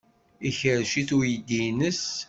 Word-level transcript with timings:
Ikerrec-it 0.49 1.09
uydi-nnes. 1.17 2.01